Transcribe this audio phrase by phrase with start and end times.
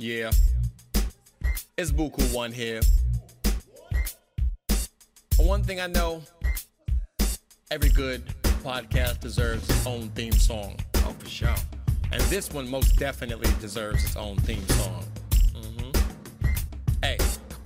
[0.00, 0.30] Yeah.
[1.76, 2.80] It's Buku One here.
[5.38, 6.22] One thing I know
[7.72, 8.24] every good
[8.62, 10.76] podcast deserves its own theme song.
[10.98, 11.54] Oh, for sure.
[12.12, 14.97] And this one most definitely deserves its own theme song.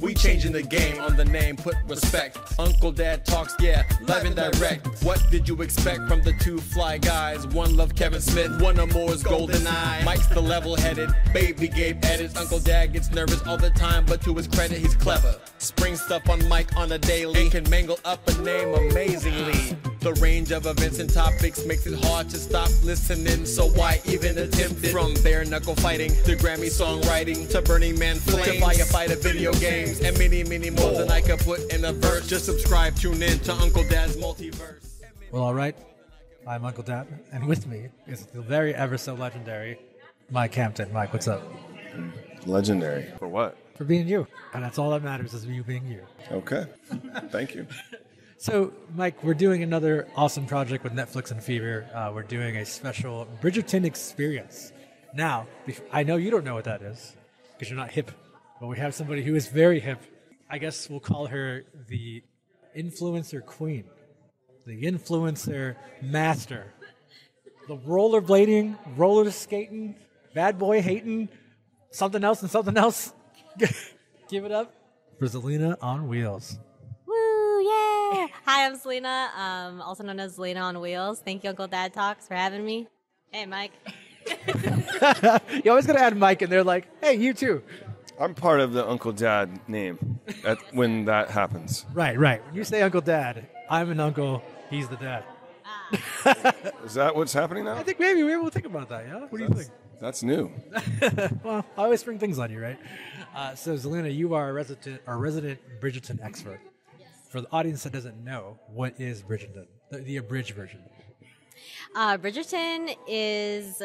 [0.03, 2.37] We changing the game on the name, put respect.
[2.59, 4.85] Uncle Dad talks, yeah, live and direct.
[5.05, 7.47] What did you expect from the two fly guys?
[7.47, 10.03] One love Kevin Smith, one or more is Golden Eye.
[10.05, 12.37] Mike's the level headed, Baby Gabe edits.
[12.37, 15.37] Uncle Dad gets nervous all the time, but to his credit, he's clever.
[15.59, 19.77] Spring stuff on Mike on a daily, can mangle up a name amazingly.
[20.03, 24.37] The range of events and topics makes it hard to stop listening, so why even
[24.37, 24.91] attempt it?
[24.91, 30.01] From bare knuckle fighting to Grammy songwriting to Burning Man flames to firefighter video games
[30.01, 32.27] and many, many more than I could put in a verse.
[32.27, 35.05] Just subscribe, tune in to Uncle Dad's multiverse.
[35.31, 35.77] Well, all right.
[36.49, 39.79] I'm Uncle Dad, and with me is the very ever so legendary
[40.33, 40.93] Mike Hampton.
[40.93, 41.45] Mike, what's up?
[42.45, 43.07] Legendary.
[43.21, 43.57] For what?
[43.77, 44.27] For being you.
[44.53, 46.01] And that's all that matters is you being you.
[46.33, 46.67] Okay.
[47.31, 47.69] Thank you.
[48.43, 51.89] So, Mike, we're doing another awesome project with Netflix and Fever.
[51.95, 54.73] Uh, we're doing a special Bridgerton experience.
[55.15, 55.47] Now,
[55.93, 57.15] I know you don't know what that is
[57.53, 58.11] because you're not hip,
[58.61, 60.01] but we have somebody who is very hip.
[60.51, 62.25] I guess we'll call her the
[62.77, 63.85] influencer queen,
[64.67, 66.67] the influencer master,
[67.69, 69.95] the rollerblading, roller skating,
[70.35, 71.29] bad boy hating,
[71.93, 73.13] something else and something else.
[74.29, 74.75] Give it up
[75.21, 76.59] for Zelina on Wheels.
[78.47, 78.53] Woo, yeah.
[78.53, 81.21] Hi, I'm Selena, um, also known as Selena on Wheels.
[81.25, 82.89] Thank you, Uncle Dad Talks, for having me.
[83.31, 83.73] Hey, Mike.
[85.65, 87.61] You always gotta add Mike, and they're like, "Hey, you too."
[88.21, 91.85] I'm part of the Uncle Dad name at, when that happens.
[91.93, 92.45] Right, right.
[92.47, 94.43] When you say Uncle Dad, I'm an uncle.
[94.71, 95.25] He's the dad.
[96.85, 97.75] Is that what's happening now?
[97.75, 99.07] I think maybe maybe we'll think about that.
[99.07, 99.21] Yeah.
[99.27, 99.71] What do you think?
[100.01, 100.51] That's new.
[101.45, 102.79] Well, I always bring things on you, right?
[103.35, 106.61] Uh, so, Zelina, you are a resident, a resident Bridgerton expert.
[107.33, 109.67] For the audience that doesn't know, what is Bridgerton?
[109.91, 110.81] The, the abridged version.
[111.97, 113.83] Uh, Bridgerton is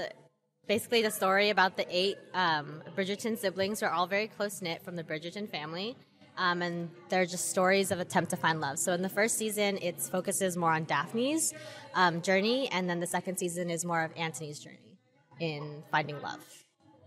[0.68, 4.84] basically the story about the eight um, Bridgerton siblings who are all very close knit
[4.84, 5.96] from the Bridgerton family.
[6.38, 8.80] Um, and they're just stories of attempt to find love.
[8.80, 11.54] So in the first season, it focuses more on Daphne's
[11.96, 15.00] um, journey, and then the second season is more of Anthony's journey
[15.40, 16.42] in finding love.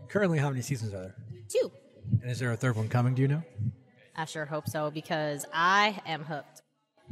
[0.09, 1.15] Currently, how many seasons are there?
[1.49, 1.71] Two.
[2.23, 3.15] And is there a third one coming?
[3.15, 3.43] Do you know?
[4.17, 6.63] I sure hope so because I am hooked.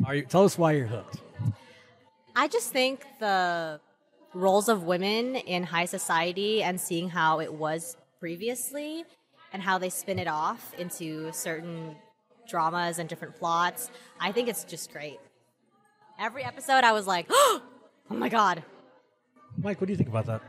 [0.04, 0.22] Are you?
[0.22, 1.20] Tell us why you're hooked.
[2.36, 3.80] I just think the
[4.34, 9.04] roles of women in high society and seeing how it was previously
[9.52, 11.96] and how they spin it off into certain
[12.48, 15.18] dramas and different plots, I think it's just great.
[16.18, 17.62] Every episode, I was like, oh
[18.08, 18.62] my God.
[19.56, 20.42] Mike, what do you think about that?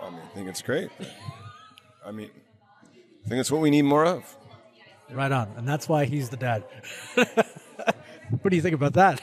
[0.00, 0.90] I mean, I think it's great.
[2.04, 2.30] I mean,
[3.24, 4.36] I think it's what we need more of.
[5.10, 6.64] Right on, and that's why he's the dad.
[7.14, 9.20] what do you think about that?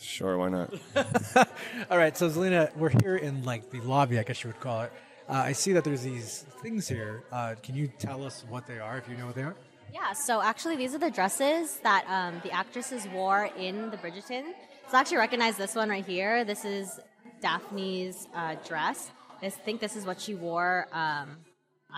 [0.00, 0.72] Sure, why not?
[1.90, 4.82] All right, so Zelina, we're here in like the lobby, I guess you would call
[4.82, 4.92] it.
[5.28, 7.24] Uh, I see that there's these things here.
[7.30, 9.54] Uh, can you tell us what they are, if you know what they are?
[9.92, 14.52] Yeah, so actually, these are the dresses that um, the actresses wore in the Bridgerton.
[14.90, 16.44] So I actually recognize this one right here.
[16.44, 17.00] This is
[17.42, 19.10] Daphne's uh, dress.
[19.42, 21.36] I think this is what she wore um,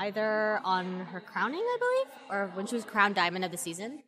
[0.00, 4.02] either on her crowning, I believe, or when she was crowned Diamond of the Season.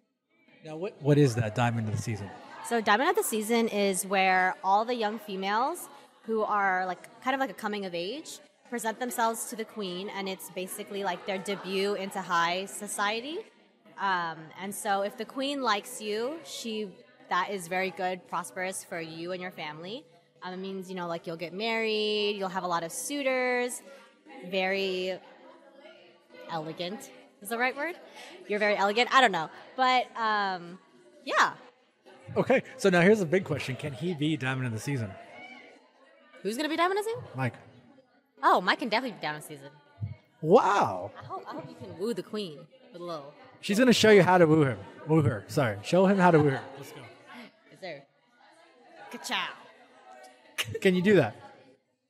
[0.64, 2.30] Now, what what is that diamond of the season?
[2.68, 5.88] So Diamond of the Season is where all the young females
[6.24, 8.38] who are like kind of like a coming of age
[8.70, 13.38] present themselves to the queen, and it's basically like their debut into high society.
[14.00, 16.88] Um, and so if the queen likes you, she
[17.28, 20.04] that is very good, prosperous for you and your family.
[20.44, 23.82] Um, it means you know like you'll get married, you'll have a lot of suitors,
[24.48, 25.18] very
[26.52, 27.96] elegant is the right word.
[28.48, 29.12] You're very elegant.
[29.12, 30.78] I don't know, but um,
[31.24, 31.54] yeah.
[32.36, 35.10] Okay, so now here's a big question: Can he be diamond of the season?
[36.42, 37.24] Who's gonna be Diamond of the Season?
[37.36, 37.54] Mike.
[38.42, 39.70] Oh, Mike can definitely be Diamond of the Season.
[40.40, 42.58] Wow, I hope, I hope you can woo the queen
[42.92, 43.32] with a little.
[43.60, 44.78] she's gonna show you how to woo him.
[45.06, 45.44] Woo her.
[45.46, 46.60] Sorry, show him how to woo her.
[46.76, 47.00] Let's go.
[47.72, 48.02] Is there?
[49.12, 49.50] Ka-chow.
[50.80, 51.36] Can you do that?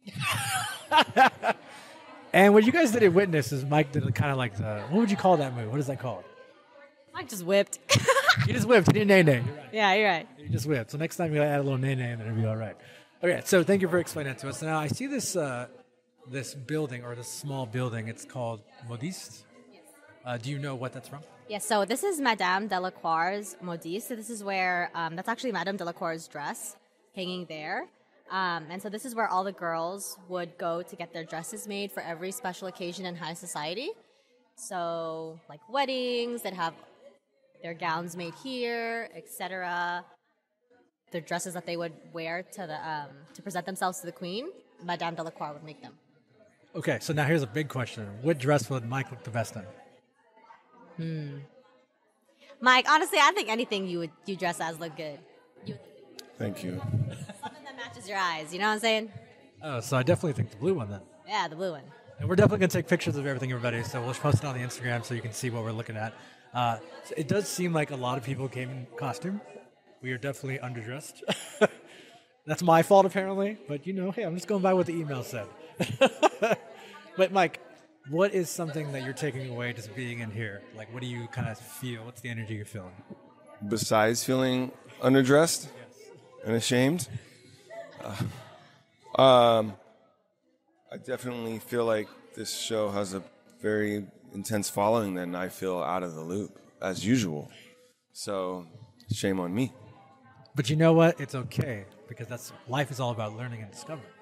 [2.32, 5.00] and what you guys did at Witness is Mike did kind of like the what
[5.00, 5.70] would you call that move?
[5.70, 6.24] What is that called?
[7.14, 7.78] Mike just whipped.
[8.46, 8.86] You just whipped.
[8.86, 9.44] He didn't nay nay.
[9.72, 10.28] Yeah, you're right.
[10.38, 10.90] You just whipped.
[10.92, 12.74] So next time you gotta add a little nay nay, and it'll be all right.
[13.22, 13.42] Okay.
[13.44, 14.62] So thank you for explaining that to us.
[14.62, 15.66] Now I see this uh,
[16.30, 18.08] this building or this small building.
[18.08, 19.44] It's called Modiste.
[20.24, 21.20] Uh, do you know what that's from?
[21.48, 24.08] Yeah, so this is Madame Delacroix's modiste.
[24.08, 26.76] So this is where um, that's actually Madame Delacroix's dress
[27.14, 27.86] hanging there.
[28.32, 31.68] Um, and so this is where all the girls would go to get their dresses
[31.68, 33.90] made for every special occasion in high society.
[34.56, 36.72] So, like weddings that have
[37.62, 40.02] their gowns made here, etc.
[41.10, 44.46] The dresses that they would wear to the um, to present themselves to the queen,
[44.82, 45.92] Madame Delacroix would make them.
[46.74, 49.66] Okay, so now here's a big question: What dress would Mike look the best in?
[50.96, 51.38] Hmm.
[52.62, 55.18] Mike, honestly, I think anything you would you dress as look good.
[55.66, 55.78] You,
[56.38, 56.80] Thank you.
[58.02, 58.52] something that matches your eyes.
[58.52, 59.12] You know what I'm saying?
[59.62, 61.00] Oh, so I definitely think the blue one then.
[61.26, 61.84] Yeah, the blue one.
[62.18, 63.82] And we're definitely going to take pictures of everything, everybody.
[63.82, 66.14] So we'll post it on the Instagram so you can see what we're looking at.
[66.54, 69.40] Uh, so it does seem like a lot of people came in costume.
[70.02, 71.22] We are definitely underdressed.
[72.46, 73.56] That's my fault, apparently.
[73.68, 75.46] But you know, hey, I'm just going by what the email said.
[77.16, 77.60] but Mike,
[78.10, 80.62] what is something that you're taking away just being in here?
[80.76, 82.04] Like, what do you kind of feel?
[82.04, 82.94] What's the energy you're feeling?
[83.66, 85.68] Besides feeling underdressed
[86.44, 87.08] and ashamed,
[88.04, 89.74] uh, um,
[90.90, 93.22] I definitely feel like this show has a
[93.60, 97.50] very intense following and I feel out of the loop as usual.
[98.12, 98.66] So,
[99.12, 99.72] shame on me.
[100.54, 101.18] But you know what?
[101.18, 104.12] It's okay because that's life is all about learning and discovering,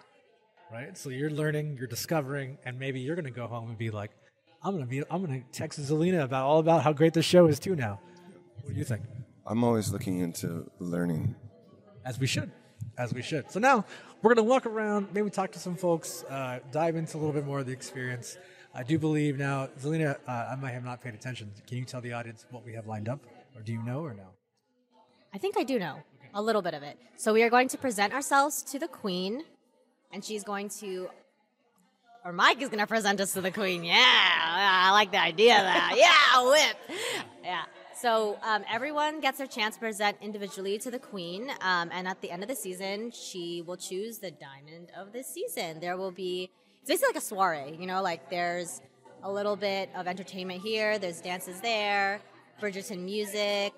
[0.72, 0.96] right?
[0.96, 4.12] So you're learning, you're discovering, and maybe you're gonna go home and be like,
[4.62, 7.58] "I'm gonna be, I'm gonna text Zelina about all about how great this show is
[7.58, 7.98] too." Now,
[8.62, 9.02] what do you think?
[9.44, 11.34] I'm always looking into learning.
[12.04, 12.52] As we should,
[13.00, 13.50] as we should.
[13.50, 13.84] So now
[14.20, 17.46] we're gonna walk around, maybe talk to some folks, uh, dive into a little bit
[17.46, 18.36] more of the experience.
[18.74, 21.50] I do believe now, Zelina, uh, I might have not paid attention.
[21.66, 23.20] Can you tell the audience what we have lined up,
[23.56, 24.28] or do you know, or no?
[25.34, 25.96] I think I do know
[26.34, 26.98] a little bit of it.
[27.16, 29.44] So we are going to present ourselves to the queen,
[30.12, 31.08] and she's going to,
[32.24, 33.82] or Mike is going to present us to the queen.
[33.82, 35.94] Yeah, I like the idea of that.
[35.96, 36.98] Yeah, whip.
[37.42, 37.64] Yeah.
[38.00, 42.22] So um, everyone gets their chance to present individually to the queen, um, and at
[42.22, 45.80] the end of the season, she will choose the diamond of the season.
[45.80, 46.50] There will be
[46.80, 48.80] it's basically like a soiree, you know, like there's
[49.22, 52.22] a little bit of entertainment here, there's dances there,
[52.58, 53.74] Bridgerton music.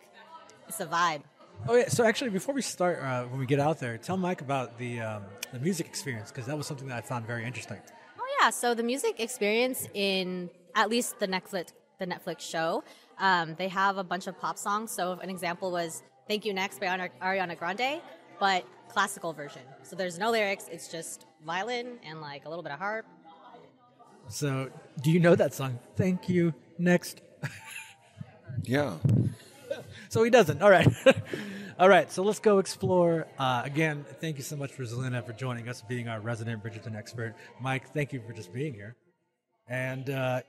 [0.68, 1.22] It's a vibe.
[1.66, 1.88] Oh yeah.
[1.88, 5.00] So actually, before we start, uh, when we get out there, tell Mike about the
[5.00, 7.78] um, the music experience because that was something that I found very interesting.
[8.20, 12.82] Oh yeah, so the music experience in at least the Netflix the Netflix show,
[13.18, 14.90] um, they have a bunch of pop songs.
[14.90, 18.00] So an example was "Thank You Next" by Ariana- Ariana Grande,
[18.38, 19.62] but classical version.
[19.82, 23.06] So there's no lyrics; it's just violin and like a little bit of harp.
[24.28, 24.70] So,
[25.02, 25.78] do you know that song?
[25.96, 26.54] Thank you.
[26.78, 27.20] Next.
[28.64, 28.96] Yeah.
[30.08, 30.62] So he doesn't.
[30.62, 30.86] All right.
[31.78, 32.12] All right.
[32.12, 33.26] So let's go explore.
[33.38, 36.94] Uh, again, thank you so much for Zelina for joining us, being our resident Bridgerton
[36.96, 37.34] expert.
[37.60, 38.94] Mike, thank you for just being here.
[39.68, 40.42] And uh,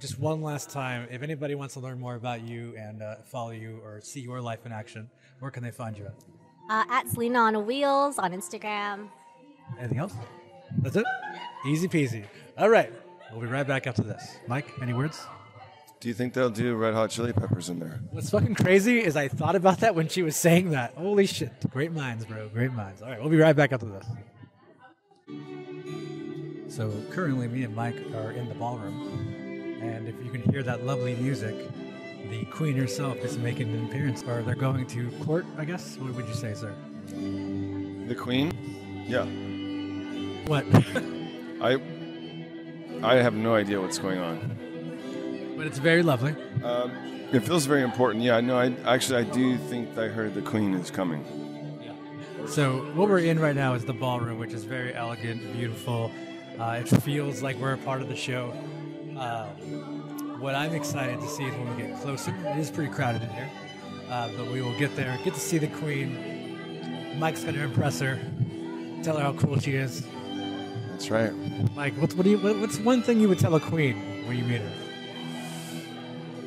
[0.00, 3.50] just one last time, if anybody wants to learn more about you and uh, follow
[3.50, 5.10] you or see your life in action,
[5.40, 6.14] where can they find you at?
[6.70, 9.08] Uh, at Selena on Wheels on Instagram.
[9.78, 10.14] Anything else?
[10.78, 11.04] That's it?
[11.66, 12.24] Easy peasy.
[12.56, 12.92] All right.
[13.32, 14.36] We'll be right back after this.
[14.46, 15.26] Mike, any words?
[16.00, 18.00] Do you think they'll do Red Hot Chili Peppers in there?
[18.12, 20.94] What's fucking crazy is I thought about that when she was saying that.
[20.94, 21.52] Holy shit.
[21.70, 22.48] Great minds, bro.
[22.48, 23.02] Great minds.
[23.02, 24.06] All right, we'll be right back after this.
[26.68, 29.78] So currently, me and Mike are in the ballroom.
[29.80, 31.54] And if you can hear that lovely music,
[32.30, 34.22] the queen herself is making an appearance.
[34.22, 35.96] Or they're going to court, I guess?
[35.96, 36.74] What would you say, sir?
[37.06, 38.52] The Queen?
[39.06, 39.24] Yeah.
[40.46, 40.64] What?
[41.62, 41.80] I
[43.02, 45.54] I have no idea what's going on.
[45.56, 46.34] but it's very lovely.
[46.62, 46.92] Um,
[47.32, 48.24] it feels very important.
[48.24, 51.24] Yeah, no, I actually I do think I heard the Queen is coming.
[51.82, 52.46] Yeah.
[52.46, 56.10] So what we're in right now is the ballroom, which is very elegant, beautiful.
[56.58, 58.52] Uh, it feels like we're a part of the show.
[59.16, 59.46] Uh,
[60.40, 62.34] what I'm excited to see is when we get closer.
[62.46, 63.50] It is pretty crowded in here,
[64.10, 67.16] uh, but we will get there, get to see the queen.
[67.18, 68.18] Mike's going to impress her,
[69.02, 70.06] tell her how cool she is.
[70.90, 71.32] That's right.
[71.74, 74.36] Mike, what's what do you, what, what's one thing you would tell a queen when
[74.36, 74.72] you meet her?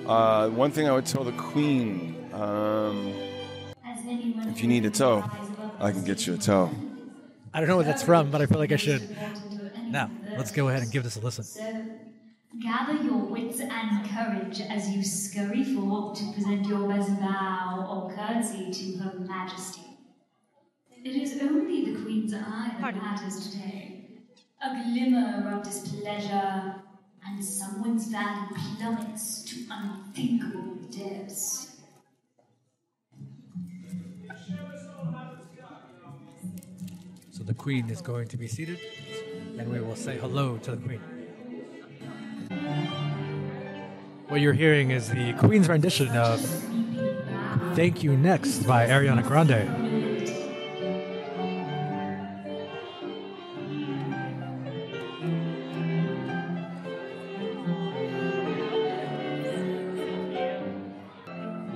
[0.08, 3.13] Uh, one thing I would tell the Queen, um,
[4.50, 5.24] if you need a toe,
[5.80, 6.70] I can get you a toe.
[7.53, 9.15] I don't know what that's from, but I feel like I should.
[9.91, 11.43] Now, let's go ahead and give this a listen.
[11.43, 11.60] So,
[12.60, 18.12] Gather your wits and courage as you scurry forth to present your best bow or
[18.15, 19.81] curtsy to Her Majesty.
[21.03, 24.07] It is only the Queen's eye that matters today.
[24.62, 26.75] A glimmer of displeasure,
[27.25, 31.81] and someone's value plummets to unthinkable depths.
[37.31, 38.79] So the queen is going to be seated,
[39.62, 41.00] and we will say hello to the queen.
[44.27, 46.41] What you're hearing is the queen's rendition of
[47.75, 49.70] "Thank You Next" by Ariana Grande.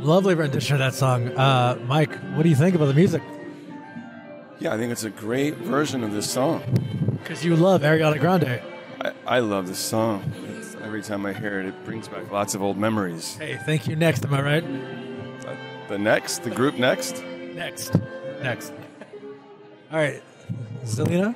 [0.03, 1.27] Lovely rendition of that song.
[1.29, 3.21] Uh, Mike, what do you think about the music?
[4.59, 6.63] Yeah, I think it's a great version of this song.
[7.25, 8.61] Because you love Ariana Grande.
[9.01, 10.31] I, I love this song.
[10.47, 13.35] It's- every time I hear it, it brings back lots of old memories.
[13.37, 13.95] Hey, thank you.
[13.95, 14.63] Next, am I right?
[14.63, 15.55] Uh,
[15.87, 17.23] the next, the group next.
[17.55, 17.95] Next.
[18.43, 18.71] Next.
[19.91, 20.21] All right,
[20.83, 21.33] Zelina,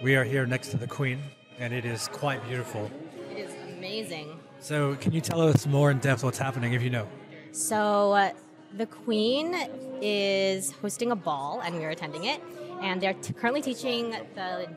[0.00, 1.18] we are here next to the Queen,
[1.58, 2.88] and it is quite beautiful.
[3.32, 4.38] It is amazing.
[4.60, 7.08] So, can you tell us more in depth what's happening if you know?
[7.50, 8.30] So uh,
[8.76, 9.56] the Queen
[10.00, 12.40] is hosting a ball, and we are attending it.
[12.80, 14.68] And they're t- currently teaching the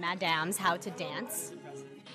[0.00, 1.52] madams how to dance,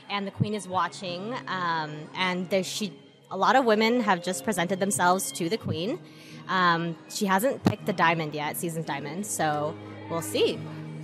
[0.09, 1.33] and the Queen is watching.
[1.47, 2.93] Um, and there, she,
[3.31, 5.99] a lot of women have just presented themselves to the Queen.
[6.47, 9.75] Um, she hasn't picked the diamond yet, season's diamond, so
[10.09, 10.59] we'll see.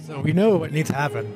[0.05, 1.33] So, we know what needs to happen.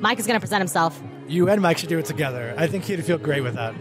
[0.00, 1.00] Mike is going to present himself.
[1.26, 2.54] You and Mike should do it together.
[2.56, 3.74] I think he'd feel great with that.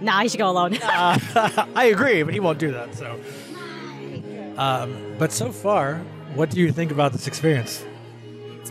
[0.00, 0.78] Nah, he should go alone.
[0.82, 2.94] I agree, but he won't do that.
[2.94, 3.20] So,
[4.56, 5.96] um, but so far,
[6.34, 7.84] what do you think about this experience?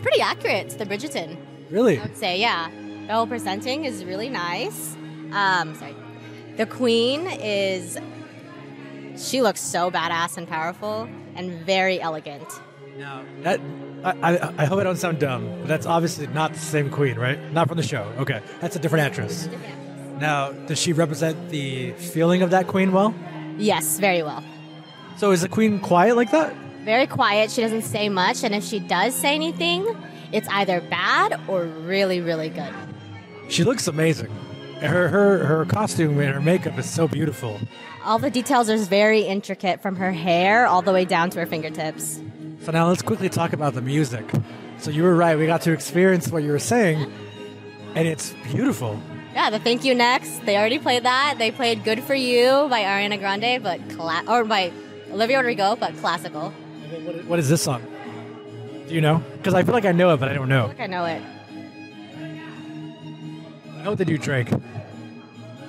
[0.00, 1.36] It's pretty accurate to the Bridgerton.
[1.70, 1.98] Really?
[1.98, 2.70] I would say, yeah.
[3.06, 4.96] The whole presenting is really nice.
[5.32, 5.94] Um, sorry.
[6.56, 7.98] The queen is,
[9.16, 12.48] she looks so badass and powerful and very elegant.
[12.96, 13.22] No.
[13.42, 13.60] that
[14.02, 17.18] I, I, I hope I don't sound dumb, but that's obviously not the same queen,
[17.18, 17.38] right?
[17.52, 18.10] Not from the show.
[18.18, 19.48] Okay, that's a different actress.
[20.18, 23.14] Now, does she represent the feeling of that queen well?
[23.58, 24.42] Yes, very well.
[25.18, 26.54] So is the queen quiet like that?
[26.84, 27.50] Very quiet.
[27.50, 28.42] She doesn't say much.
[28.42, 29.86] And if she does say anything,
[30.32, 32.72] it's either bad or really, really good.
[33.48, 34.30] She looks amazing.
[34.80, 37.60] Her her her costume and her makeup is so beautiful.
[38.04, 41.46] All the details are very intricate from her hair all the way down to her
[41.46, 42.20] fingertips.
[42.62, 44.24] So now let's quickly talk about the music.
[44.78, 45.36] So you were right.
[45.36, 47.12] We got to experience what you were saying,
[47.94, 48.98] and it's beautiful.
[49.34, 50.46] Yeah, the Thank You Next.
[50.46, 51.34] They already played that.
[51.38, 54.72] They played Good For You by Ariana Grande, but cla- or by
[55.12, 56.54] Olivia Rodrigo, but classical.
[56.90, 57.82] What, what is this song?
[58.88, 59.22] Do you know?
[59.36, 60.68] Because I feel like I know it, but I don't I know.
[60.68, 61.22] think I know it.
[63.78, 64.48] I know they do Drake.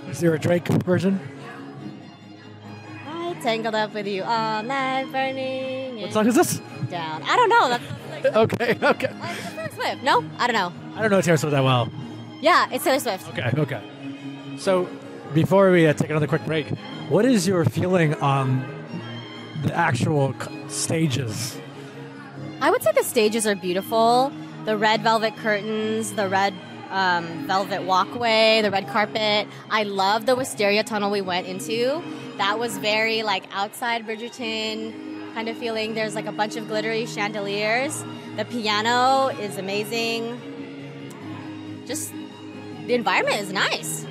[0.10, 1.20] Is there a Drake version?
[3.08, 6.60] I tangled up with you all night, burning What song is this?
[6.90, 7.24] down.
[7.24, 7.70] I don't know.
[7.70, 7.84] That's
[8.36, 9.14] Okay, okay.
[9.20, 10.04] like Taylor Swift.
[10.04, 10.74] No, I don't know.
[10.96, 11.90] I don't know Taylor Swift that well.
[12.42, 13.30] Yeah, it's Taylor Swift.
[13.30, 13.82] Okay, okay.
[14.58, 14.90] So,
[15.34, 16.68] before we uh, take another quick break,
[17.10, 18.66] what is your feeling on
[19.62, 20.36] the actual
[20.68, 21.60] stages?
[22.62, 24.32] I would say the stages are beautiful.
[24.66, 26.54] The red velvet curtains, the red
[26.92, 29.48] um, velvet walkway, the red carpet.
[29.70, 32.04] I love the wisteria tunnel we went into.
[32.38, 35.94] That was very like outside Bridgerton kind of feeling.
[35.94, 38.04] There's like a bunch of glittery chandeliers.
[38.36, 40.40] The piano is amazing.
[41.86, 42.14] Just
[42.88, 44.06] the environment is nice.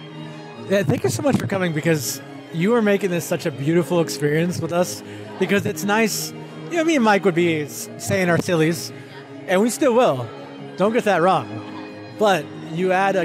[0.69, 2.21] Yeah, thank you so much for coming because
[2.53, 5.03] you are making this such a beautiful experience with us.
[5.41, 6.33] Because it's nice.
[6.71, 8.93] You know, me and Mike would be saying our sillies,
[9.49, 10.29] and we still will.
[10.77, 11.49] Don't get that wrong.
[12.19, 13.25] But you add a,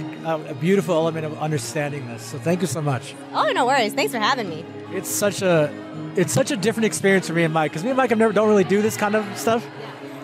[0.50, 2.24] a, beautiful element of understanding this.
[2.24, 3.14] So thank you so much.
[3.34, 3.94] Oh, no worries.
[3.94, 4.66] Thanks for having me.
[4.92, 5.72] It's such a
[6.16, 8.34] it's such a different experience for me and Mike because me and Mike have never
[8.34, 9.66] don't really do this kind of stuff.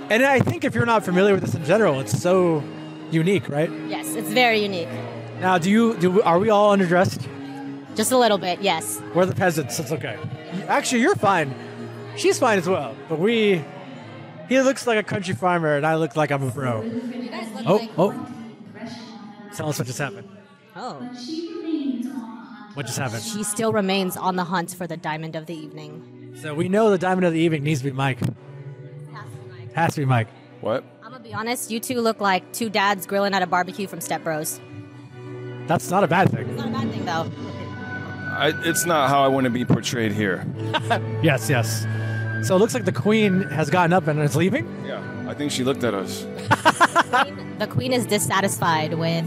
[0.10, 2.63] And I think if you're not familiar with this in general, it's so
[3.12, 3.69] unique, right?
[3.88, 4.89] Yes, it's very unique.
[5.39, 6.21] Now, do you do?
[6.21, 7.27] Are we all underdressed?
[7.95, 9.01] Just a little bit, yes.
[9.13, 9.79] We're the peasants.
[9.79, 10.17] It's okay.
[10.67, 11.53] Actually, you're fine.
[12.15, 12.96] She's fine as well.
[13.10, 13.63] But we,
[14.50, 16.84] he looks like a country farmer, and I look like I'm a bro.
[17.65, 18.27] Oh, oh!
[19.56, 20.27] Tell us what just happened.
[20.75, 20.96] Oh.
[22.74, 23.24] What just happened?
[23.24, 26.38] She still remains on the hunt for the diamond of the evening.
[26.41, 28.20] So we know the diamond of the evening needs to be Mike.
[29.74, 30.27] Has to be Mike.
[30.62, 30.84] What?
[31.03, 34.00] I'm gonna be honest, you two look like two dads grilling at a barbecue from
[34.00, 34.62] Step Bros.
[35.68, 36.56] That's not a bad thing.
[36.56, 37.32] Not a bad thing though.
[38.41, 40.45] I, it's not how I want to be portrayed here.
[41.24, 41.86] Yes, yes.
[42.48, 44.65] So it looks like the queen has gotten up and is leaving.
[44.86, 46.25] Yeah, I think she looked at us.
[47.62, 49.24] The queen is dissatisfied with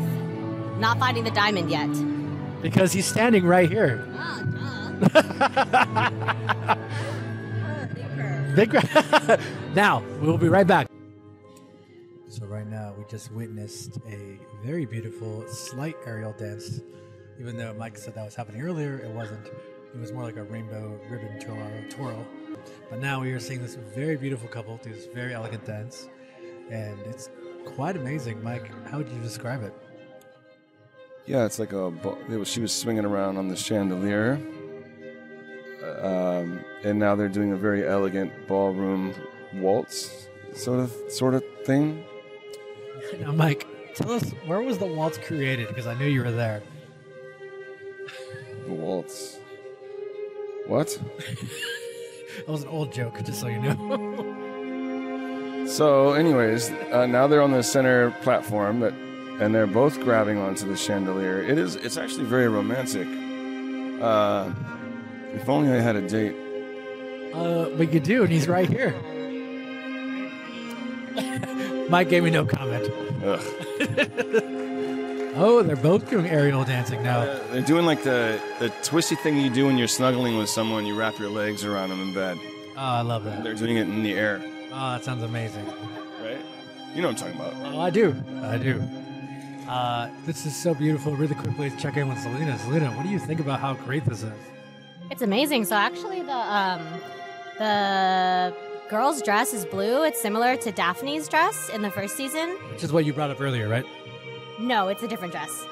[0.81, 1.89] not finding the diamond yet.
[2.61, 4.05] because he's standing right here.
[4.19, 4.41] Ah,
[8.57, 8.73] Big.
[9.75, 10.89] now we'll be right back.
[12.29, 16.81] So right now we just witnessed a very beautiful slight aerial dance.
[17.39, 19.47] Even though Mike said that was happening earlier, it wasn't.
[19.47, 21.71] It was more like a rainbow ribbon twirl.
[21.91, 22.27] twirl.
[22.91, 26.09] But now we are seeing this very beautiful couple do this very elegant dance,
[26.71, 27.29] and it's
[27.65, 28.43] quite amazing.
[28.43, 29.75] Mike, how would you describe it?
[31.27, 31.93] Yeah, it's like a.
[32.31, 34.35] It was, she was swinging around on the chandelier,
[36.03, 39.15] um, and now they're doing a very elegant ballroom
[39.55, 42.05] waltz sort of sort of thing.
[43.21, 45.69] Now, Mike, tell us where was the waltz created?
[45.69, 46.63] Because I knew you were there.
[50.67, 50.99] What?
[52.47, 54.31] That was an old joke, just so you know.
[55.69, 58.93] So, anyways, uh, now they're on the center platform that,
[59.41, 61.41] and they're both grabbing onto the chandelier.
[61.43, 61.75] It is.
[61.77, 63.07] It's actually very romantic.
[64.03, 64.51] Uh,
[65.33, 66.37] if only I had a date.
[67.33, 68.95] uh, but you do, and he's right here.
[71.89, 72.91] Mike gave me no comment.
[75.35, 75.41] Ugh.
[75.41, 77.21] Oh, they're both doing aerial dancing now.
[77.21, 80.87] Uh, they're doing like the the twisty thing you do when you're snuggling with someone.
[80.87, 82.39] You wrap your legs around them in bed.
[82.77, 83.43] Oh, I love that.
[83.45, 84.41] They're doing it in the air,
[84.73, 85.65] Oh, that sounds amazing.
[86.21, 86.39] right?
[86.95, 87.75] You know what I'm talking about.
[87.75, 88.15] Oh, I do.
[88.43, 88.83] I do.
[89.69, 91.15] Uh, this is so beautiful.
[91.17, 92.59] Really quickly, check in with Selena.
[92.59, 94.33] Selena, what do you think about how great this is?
[95.11, 95.65] It's amazing.
[95.67, 96.83] So actually, the um,
[97.59, 98.55] the
[98.91, 100.03] girl's dress is blue.
[100.05, 102.51] It's similar to Daphne's dress in the first season.
[102.73, 103.85] Which is what you brought up earlier, right?
[104.59, 105.67] No, it's a different dress.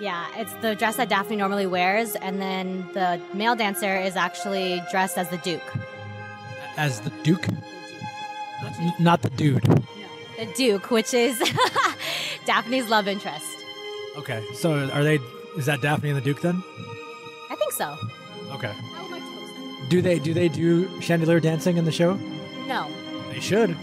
[0.00, 4.80] Yeah, it's the dress that Daphne normally wears, and then the male dancer is actually
[4.90, 5.62] dressed as the Duke.
[6.76, 9.62] As the Duke, N- not the dude.
[10.38, 11.38] The Duke, which is
[12.46, 13.46] Daphne's love interest.
[14.16, 15.18] Okay, so are they?
[15.56, 16.62] Is that Daphne and the Duke then?
[17.50, 17.96] I think so.
[18.52, 18.70] Okay.
[18.72, 19.52] I would like to post
[19.84, 19.90] it.
[19.90, 22.14] Do they do they do chandelier dancing in the show?
[22.68, 22.86] No,
[23.32, 23.76] They should.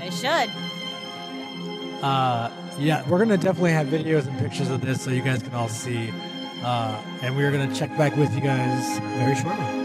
[0.00, 0.50] they should.
[2.02, 2.50] Uh,
[2.80, 5.68] yeah, we're gonna definitely have videos and pictures of this so you guys can all
[5.68, 6.12] see.
[6.62, 9.80] Uh, and we're gonna check back with you guys very shortly.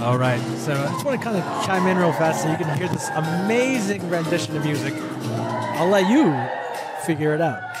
[0.00, 2.56] All right, so I just want to kind of chime in real fast so you
[2.56, 4.94] can hear this amazing rendition of music.
[4.94, 6.32] I'll let you
[7.04, 7.77] figure it out.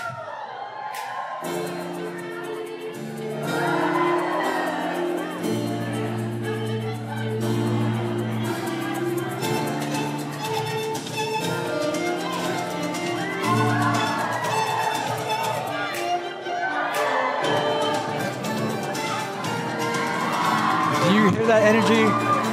[21.48, 22.04] That energy?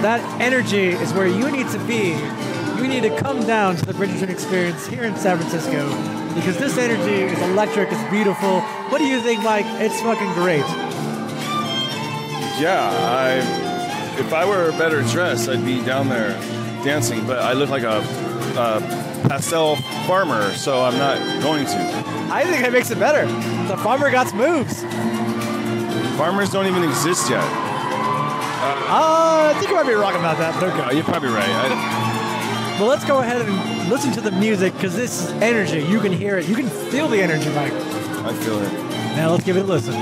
[0.01, 2.15] That energy is where you need to be.
[2.81, 5.87] You need to come down to the Bridgerton experience here in San Francisco
[6.33, 8.61] because this energy is electric, it's beautiful.
[8.89, 9.65] What do you think, Mike?
[9.81, 10.65] It's fucking great.
[12.59, 13.63] Yeah, I.
[14.17, 16.31] If I were better dressed, I'd be down there
[16.83, 17.25] dancing.
[17.27, 17.99] But I look like a,
[18.57, 19.75] a pastel
[20.07, 22.03] farmer, so I'm not going to.
[22.31, 23.25] I think it makes it better.
[23.67, 24.83] The farmer got moves.
[26.17, 27.64] Farmers don't even exist yet.
[28.65, 30.95] Uh, I think you might be wrong about that, but okay.
[30.95, 31.47] you're probably right.
[31.47, 32.11] I,
[32.79, 35.81] Well, let's go ahead and listen to the music because this is energy.
[35.81, 36.49] You can hear it.
[36.49, 37.71] You can feel the energy, Mike.
[37.71, 38.73] I feel it.
[39.15, 39.93] Now let's give it a listen.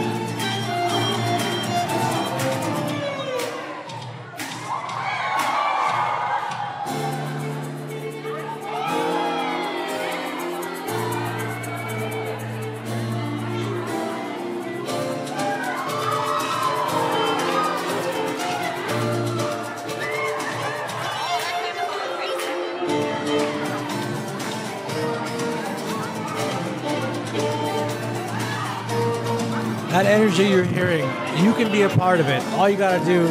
[29.93, 31.03] That energy you're hearing,
[31.43, 32.43] you can be a part of it.
[32.53, 33.25] All you got to do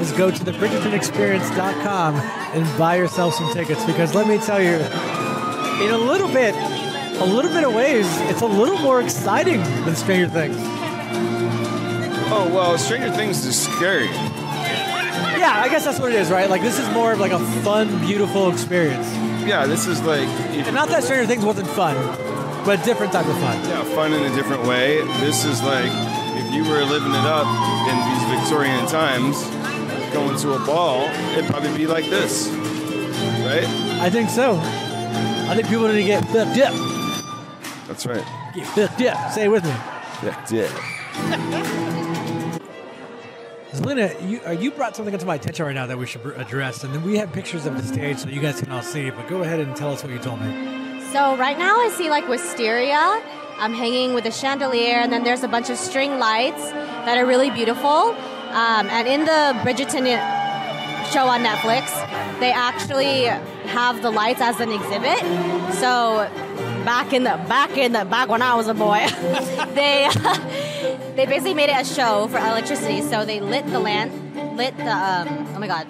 [0.00, 4.74] is go to the BridgertonExperience.com and buy yourself some tickets because let me tell you,
[5.84, 6.54] in a little bit,
[7.20, 10.56] a little bit of ways, it's a little more exciting than Stranger Things.
[12.30, 14.06] Oh well, Stranger Things is scary.
[14.06, 16.50] Yeah, I guess that's what it is, right?
[16.50, 19.06] Like this is more of like a fun, beautiful experience.
[19.46, 20.26] Yeah, this is like
[20.66, 21.94] And not that Stranger Things wasn't fun,
[22.64, 23.56] but different type of fun.
[23.68, 25.00] yeah, fun in a different way.
[25.20, 25.92] This is like
[26.52, 27.46] you were living it up
[27.88, 29.44] in these Victorian times,
[30.12, 32.48] going to a ball, it'd probably be like this,
[33.44, 33.64] right?
[34.00, 34.58] I think so.
[34.58, 36.74] I think people need to get fucked up.
[37.86, 38.24] That's right.
[38.54, 39.32] Get fucked up.
[39.32, 39.74] Say it with me.
[40.22, 40.70] That's it.
[43.72, 46.84] Selena, you uh, you brought something into my attention right now that we should address,
[46.84, 49.10] and then we have pictures of the stage so you guys can all see.
[49.10, 51.00] But go ahead and tell us what you told me.
[51.12, 53.22] So right now I see like wisteria.
[53.58, 57.26] I'm hanging with a chandelier, and then there's a bunch of string lights that are
[57.26, 58.14] really beautiful.
[58.50, 60.06] Um, and in the Bridgerton
[61.12, 61.90] show on Netflix,
[62.38, 65.18] they actually have the lights as an exhibit.
[65.74, 66.30] So
[66.84, 69.06] back in the back in the back when I was a boy,
[69.74, 70.08] they
[71.16, 73.02] they basically made it a show for electricity.
[73.02, 74.12] So they lit the lamp,
[74.56, 75.86] lit the um, oh my god,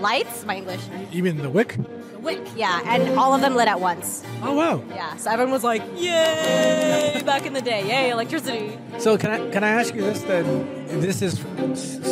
[0.00, 0.44] lights.
[0.44, 1.78] My English, mean the wick?
[2.22, 4.22] Wick, yeah, and all of them lit at once.
[4.42, 4.82] Oh wow!
[4.90, 9.50] Yeah, so everyone was like, "Yay!" back in the day, "Yay, electricity!" So can I
[9.50, 11.00] can I ask you this then?
[11.00, 11.44] This is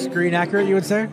[0.04, 1.08] screen accurate, you would say?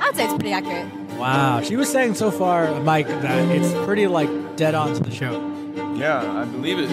[0.00, 0.86] I'd say it's pretty accurate.
[1.18, 1.60] Wow.
[1.60, 5.46] She was saying so far, Mike, that it's pretty like dead on to the show.
[5.94, 6.90] Yeah, I believe it.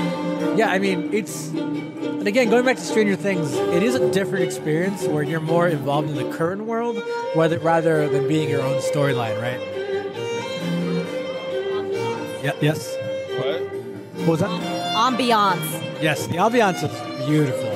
[0.58, 1.48] Yeah, I mean, it's.
[1.48, 5.68] And again, going back to Stranger Things, it is a different experience where you're more
[5.68, 7.02] involved in the current world
[7.36, 9.62] rather, rather than being your own storyline, right?
[12.48, 12.96] Yeah, yes.
[13.36, 13.60] What?
[14.20, 14.50] What was that?
[14.96, 16.02] Ambiance.
[16.02, 17.68] Yes, the ambiance is beautiful.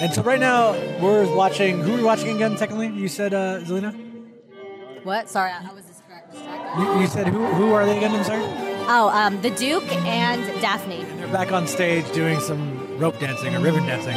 [0.00, 1.80] And so right now, we're watching.
[1.80, 2.86] Who are we watching again, technically?
[2.86, 3.92] You said, uh, Zelina?
[5.02, 5.28] What?
[5.28, 6.38] Sorry, I I was distracted.
[6.78, 8.14] You, you said who, who are they again?
[8.14, 8.44] I'm sorry?
[8.86, 11.02] Oh, um, the Duke and Daphne.
[11.16, 14.14] They're back on stage doing some rope dancing or ribbon dancing,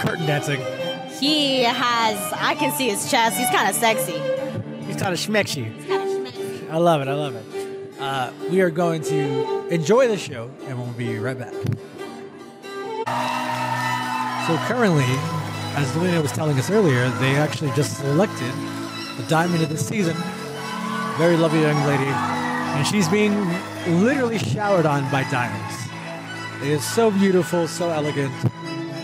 [0.00, 0.60] curtain dancing.
[1.20, 3.38] He has, I can see his chest.
[3.38, 4.18] He's kind of sexy.
[4.84, 5.70] He's kind of schmexy.
[6.68, 7.06] I love it.
[7.06, 7.59] I love it.
[8.00, 11.52] Uh, we are going to enjoy the show, and we'll be right back.
[14.46, 15.04] So currently,
[15.76, 18.54] as Lena was telling us earlier, they actually just selected
[19.18, 20.16] the diamond of the season.
[21.18, 23.34] Very lovely young lady, and she's being
[24.02, 25.76] literally showered on by diamonds.
[26.62, 28.32] It is so beautiful, so elegant,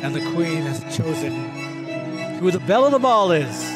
[0.02, 1.32] and the queen has chosen
[2.38, 3.62] who the belle of the ball is.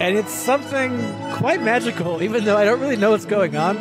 [0.00, 1.00] and it's something
[1.38, 3.76] quite magical, even though I don't really know what's going on.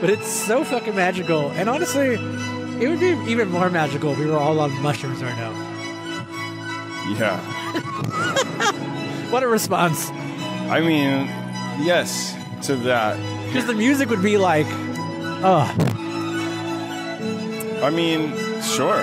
[0.00, 1.50] But it's so fucking magical.
[1.50, 5.36] And honestly, it would be even more magical if we were all on mushrooms right
[5.36, 5.52] now.
[7.18, 7.58] Yeah.
[9.32, 10.10] What a response.
[10.68, 11.26] I mean,
[11.80, 12.36] yes
[12.66, 13.16] to that.
[13.46, 14.66] Because the music would be like,
[15.42, 15.74] oh,
[17.82, 19.02] I mean, sure.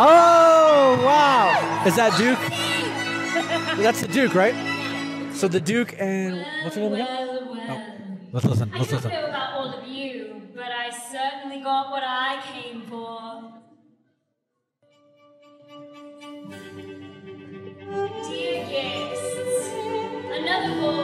[0.00, 1.84] oh, wow.
[1.86, 2.40] Is that Duke?
[3.82, 4.54] That's the Duke, right?
[5.34, 7.06] So the Duke and what's her name again?
[7.08, 7.66] Well, well.
[7.68, 8.70] Oh, let's listen.
[8.70, 9.10] Let's don't listen.
[9.10, 13.52] know about all of you, but I certainly got what I came for.
[18.28, 19.68] Dear guests,
[20.38, 21.03] another ball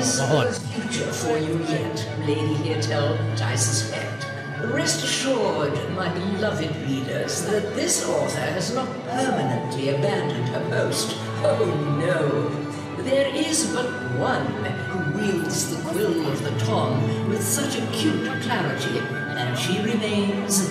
[0.00, 0.52] is on.
[0.52, 4.26] future for you yet, Lady Hirtel, I suspect.
[4.72, 11.16] Rest assured, my beloved readers, that this author has not permanently abandoned her post.
[11.42, 11.66] Oh
[12.00, 13.02] no.
[13.04, 14.46] There is but one
[14.90, 18.98] who wields the quill of the tongue with such acute clarity,
[19.40, 20.68] and she remains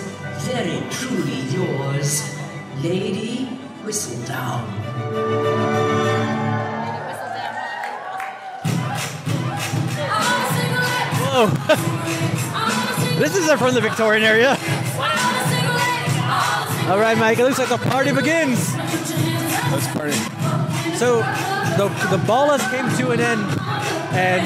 [0.50, 2.36] very truly yours,
[2.82, 3.46] Lady
[3.84, 5.69] Whistledown.
[11.40, 11.46] Whoa.
[13.18, 14.50] this isn't from the Victorian area.
[16.90, 17.38] All right, Mike.
[17.38, 18.76] It looks like the party begins.
[18.76, 20.12] Let's party.
[20.96, 21.20] So
[21.78, 23.40] the the ball has came to an end,
[24.12, 24.42] and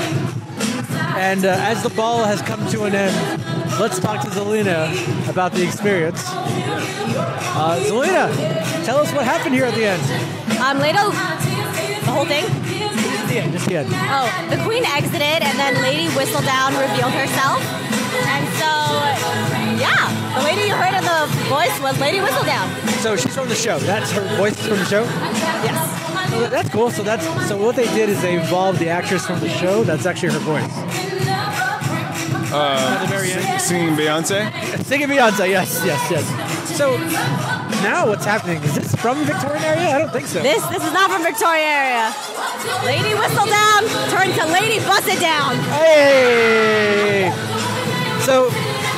[1.17, 3.43] and uh, as the ball has come to an end,
[3.81, 6.23] let's talk to Zelina about the experience.
[6.29, 10.61] Uh, Zelina, tell us what happened here at the end.
[10.61, 11.03] Um, later,
[12.05, 12.74] the whole thing.
[13.35, 13.53] Just.
[13.53, 13.97] Just the.
[14.11, 17.63] Oh, the queen exited, and then Lady Whistledown revealed herself.
[18.31, 18.71] And so,
[19.81, 20.07] yeah,
[20.39, 22.69] the lady you heard in the voice was Lady Whistledown.
[23.03, 23.79] So she's from the show.
[23.81, 25.03] That's her voice from the show.
[25.03, 26.31] Yes.
[26.31, 26.91] So that's cool.
[26.91, 29.85] So that's so what they did is they involved the actress from the show.
[29.85, 30.71] That's actually her voice.
[32.55, 33.61] Uh, At the very end.
[33.61, 34.85] Singing Beyonce?
[34.85, 36.25] Singing Beyonce, yes, yes, yes.
[36.77, 36.97] So
[37.85, 38.63] now what's happening?
[38.63, 39.91] Is this from Victorian area?
[39.95, 40.43] I don't think so.
[40.43, 42.09] This this is not from Victoria area.
[42.85, 45.57] Lady Whistledown, turned to Lady Bust It Down.
[45.77, 47.31] Hey!
[48.25, 48.49] So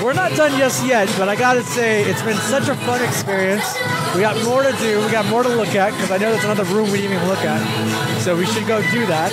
[0.02, 3.74] we're not done just yet, but I gotta say it's been such a fun experience.
[4.14, 5.04] We got more to do.
[5.04, 7.28] We got more to look at because I know there's another room we didn't even
[7.28, 7.60] look at.
[8.22, 9.32] So we should go do that.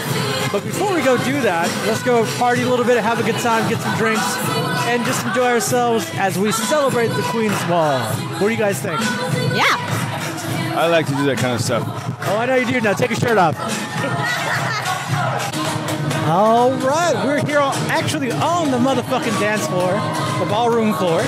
[0.52, 3.40] But before we go do that, let's go party a little bit, have a good
[3.42, 4.38] time, get some drinks,
[4.86, 8.00] and just enjoy ourselves as we celebrate the Queen's Ball.
[8.40, 9.00] What do you guys think?
[9.56, 10.76] Yeah.
[10.76, 11.84] I like to do that kind of stuff.
[12.28, 12.82] Oh, I know you do.
[12.82, 13.56] Now take your shirt off.
[16.28, 19.92] All right, we're here on- actually on the motherfucking dance floor,
[20.40, 21.22] the ballroom floor.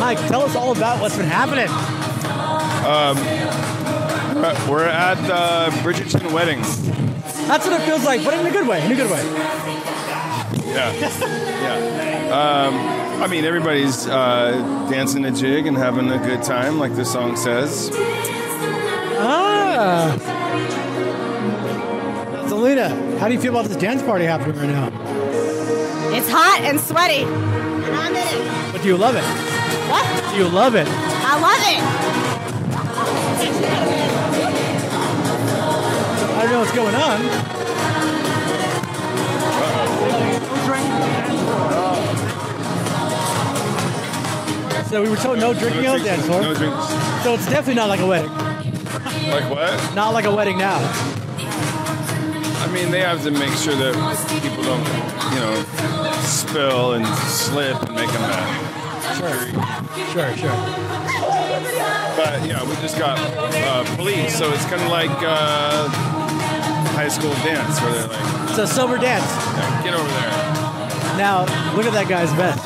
[0.00, 1.66] Mike, tell us all about what's been happening.
[2.88, 3.14] Uh,
[4.70, 6.60] We're at the Bridgerton wedding.
[7.48, 8.84] That's what it feels like, but in a good way.
[8.84, 9.22] In a good way.
[10.72, 10.92] Yeah,
[11.62, 12.28] yeah.
[12.32, 12.74] Um,
[13.18, 14.52] I mean, everybody's uh,
[14.90, 17.90] dancing a jig and having a good time, like the song says.
[19.18, 20.14] Ah.
[22.46, 24.88] Selena, how do you feel about this dance party happening right now?
[26.14, 28.72] It's hot and sweaty, and I'm in it.
[28.72, 29.24] But do you love it?
[29.90, 30.32] What?
[30.32, 30.86] Do you love it?
[30.88, 31.82] I love it.
[36.36, 37.55] I don't know what's going on.
[44.88, 46.42] So we were told no drinking on the dance floor.
[46.42, 46.88] No drinks.
[47.24, 48.30] So it's definitely not like a wedding.
[48.30, 49.94] Like what?
[49.94, 50.78] Not like a wedding now.
[50.78, 53.94] I mean, they have to make sure that
[54.42, 54.84] people don't,
[55.34, 59.18] you know, spill and slip and make a mess.
[59.18, 59.46] Sure.
[60.12, 60.56] Sure, sure.
[62.16, 65.88] But yeah, we just got uh, police, so it's kind of like uh,
[66.94, 69.24] high school dance where they're like, It's a sober dance.
[69.26, 71.40] "Yeah, "Get over there." Now,
[71.76, 72.62] look at that guy's vest.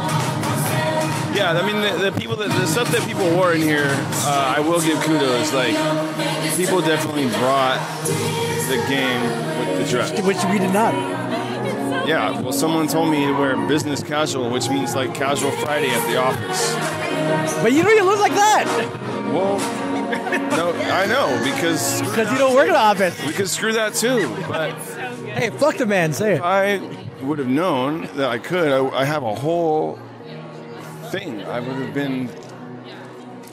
[1.35, 4.55] Yeah, I mean, the, the people that the stuff that people wore in here, uh,
[4.57, 5.53] I will give kudos.
[5.53, 5.75] Like,
[6.57, 7.79] people definitely brought
[8.69, 9.23] the game
[9.59, 10.11] with the dress.
[10.23, 10.95] Which we did not.
[12.07, 16.07] Yeah, well, someone told me to wear business casual, which means like casual Friday at
[16.09, 16.75] the office.
[17.63, 18.65] But you know you look like that
[19.33, 19.59] Well,
[20.57, 23.25] no, I know because because you don't work in the office.
[23.25, 24.29] we could screw that too.
[24.49, 24.73] But
[25.31, 26.13] Hey, fuck the man.
[26.13, 26.43] Say it.
[26.43, 26.79] I
[27.23, 28.73] would have known that I could.
[28.73, 29.99] I, I have a whole
[31.11, 31.43] thing.
[31.43, 32.31] I would have been.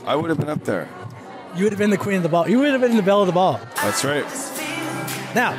[0.05, 0.87] I would have been up there.
[1.55, 2.47] You would have been the queen of the ball.
[2.47, 3.59] You would have been the belle of the ball.
[3.77, 4.25] That's right.
[5.33, 5.57] Now,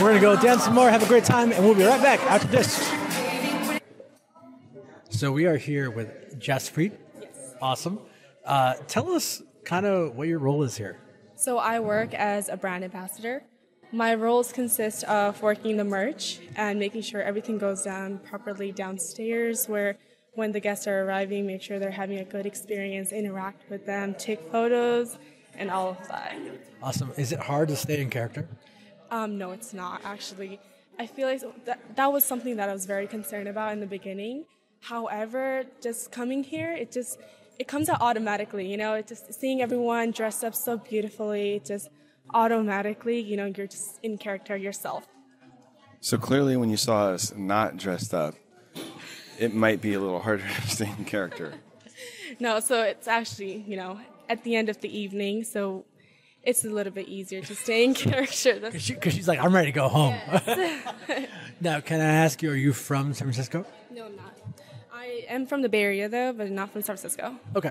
[0.00, 2.20] we're gonna go dance some more, have a great time, and we'll be right back
[2.22, 2.92] after this.
[5.10, 6.92] So we are here with Jaspreet.
[7.62, 8.00] Awesome.
[8.44, 10.98] Uh, tell us kind of what your role is here.
[11.36, 13.44] So I work as a brand ambassador.
[13.92, 19.68] My roles consist of working the merch and making sure everything goes down properly downstairs
[19.68, 19.96] where
[20.38, 24.14] when the guests are arriving, make sure they're having a good experience, interact with them,
[24.14, 25.18] take photos,
[25.56, 26.38] and all of that.
[26.80, 27.12] Awesome.
[27.16, 28.48] Is it hard to stay in character?
[29.10, 30.60] Um, no, it's not actually.
[30.96, 33.86] I feel like that, that was something that I was very concerned about in the
[33.86, 34.44] beginning.
[34.80, 37.18] However, just coming here, it just
[37.58, 38.70] it comes out automatically.
[38.70, 41.88] You know, it just seeing everyone dressed up so beautifully, it just
[42.32, 45.08] automatically, you know, you're just in character yourself.
[46.00, 48.36] So clearly, when you saw us not dressed up,
[49.38, 51.54] it might be a little harder to stay in character.
[52.40, 53.98] No, so it's actually, you know,
[54.28, 55.84] at the end of the evening, so
[56.44, 58.58] it's a little bit easier to stay in character.
[58.60, 60.14] That's- Because she's like, I'm ready to go home.
[61.60, 63.64] now, can I ask you, are you from San Francisco?
[63.90, 64.34] no, I'm not.
[64.92, 67.36] I am from the Bay Area though, but not from San Francisco.
[67.56, 67.70] Okay,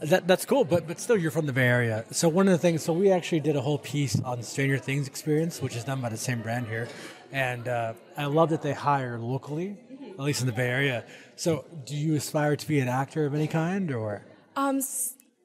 [0.00, 2.04] that that's cool, but but still, you're from the Bay Area.
[2.10, 5.06] So one of the things, so we actually did a whole piece on Stranger Things
[5.06, 6.88] experience, which is done by the same brand here,
[7.32, 9.76] and uh, I love that they hire locally,
[10.10, 11.04] at least in the Bay Area.
[11.36, 14.24] So, do you aspire to be an actor of any kind, or?
[14.56, 14.80] Um,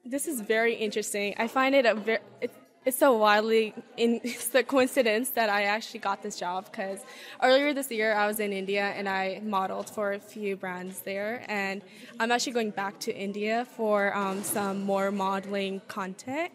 [0.04, 1.34] this is very interesting.
[1.38, 2.50] I find it a very it,
[2.84, 7.00] it's so wildly in it's the coincidence that I actually got this job because
[7.42, 11.44] earlier this year I was in India and I modeled for a few brands there,
[11.48, 11.82] and
[12.20, 16.52] I'm actually going back to India for um, some more modeling content.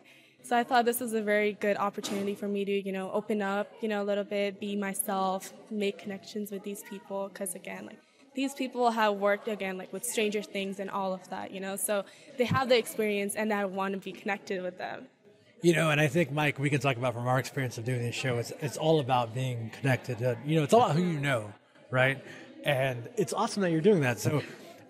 [0.50, 3.40] So I thought this was a very good opportunity for me to, you know, open
[3.40, 7.30] up, you know, a little bit, be myself, make connections with these people.
[7.32, 8.00] Because again, like
[8.34, 11.76] these people have worked again, like with Stranger Things and all of that, you know.
[11.76, 12.04] So
[12.40, 15.06] they have the experience, and I want to be connected with them.
[15.62, 18.02] You know, and I think Mike, we can talk about from our experience of doing
[18.02, 18.40] this show.
[18.40, 20.24] It's it's all about being connected.
[20.24, 21.54] Uh, you know, it's all about who you know,
[21.92, 22.26] right?
[22.64, 24.20] And it's awesome that you're doing that.
[24.20, 24.42] So,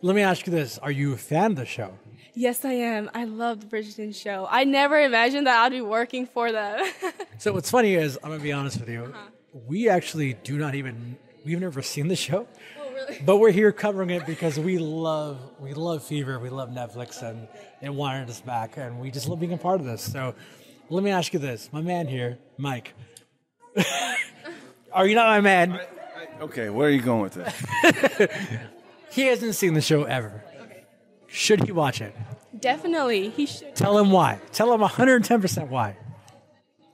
[0.01, 1.93] let me ask you this: Are you a fan of the show?
[2.33, 3.09] Yes, I am.
[3.13, 4.47] I love the Bridgerton show.
[4.49, 6.85] I never imagined that I'd be working for them.
[7.37, 9.05] So what's funny is I'm gonna be honest with you.
[9.05, 9.59] Uh-huh.
[9.65, 12.47] We actually do not even we've never seen the show.
[12.77, 13.21] oh, really?
[13.25, 17.47] But we're here covering it because we love we love Fever, we love Netflix and
[17.81, 20.01] it wanted us back and we just love being a part of this.
[20.01, 20.35] So
[20.89, 21.69] let me ask you this.
[21.71, 22.93] My man here, Mike.
[24.91, 25.79] Are you not my man?
[26.41, 28.59] Okay, where are you going with this?
[29.11, 30.43] He hasn't seen the show ever.
[31.27, 32.15] Should he watch it?
[32.59, 33.75] Definitely, he should.
[33.75, 34.39] Tell him why.
[34.51, 35.95] Tell him 110% why.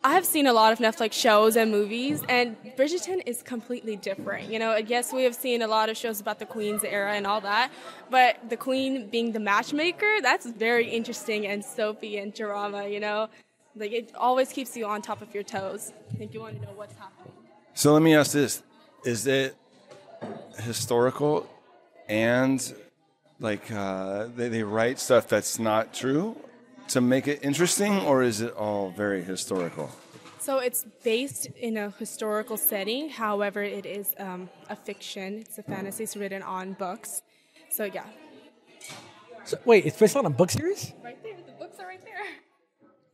[0.03, 4.51] I have seen a lot of Netflix shows and movies, and Bridgerton is completely different.
[4.51, 7.13] You know, and yes, we have seen a lot of shows about the Queen's era
[7.13, 7.71] and all that,
[8.11, 13.29] but the Queen being the matchmaker, that's very interesting and soapy and drama, you know?
[13.75, 15.91] Like, it always keeps you on top of your toes.
[16.11, 17.33] I think you want to know what's happening.
[17.73, 18.61] So let me ask this:
[19.03, 19.55] is it
[20.59, 21.49] historical
[22.07, 22.73] and
[23.39, 26.35] like uh, they, they write stuff that's not true
[26.89, 29.89] to make it interesting, or is it all very historical?
[30.39, 33.09] So it's based in a historical setting.
[33.09, 35.39] However, it is um, a fiction.
[35.39, 36.03] It's a fantasy.
[36.03, 37.23] It's written on books.
[37.71, 38.05] So yeah.
[39.43, 40.93] So, wait, it's based on a book series?
[41.03, 41.35] Right there.
[41.35, 42.23] The books are right there.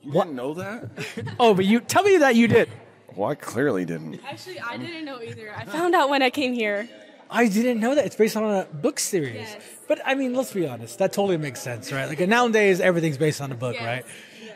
[0.01, 0.89] You didn't know that?
[1.39, 2.69] Oh, but you tell me that you did.
[3.15, 4.19] well, I clearly didn't.
[4.25, 5.53] Actually, I didn't know either.
[5.55, 6.87] I found out when I came here.
[7.31, 9.35] I didn't know that it's based on a book series.
[9.35, 9.61] Yes.
[9.87, 12.07] But I mean, let's be honest, that totally makes sense, right?
[12.07, 13.85] Like nowadays, everything's based on a book, Yes.
[13.85, 14.05] right?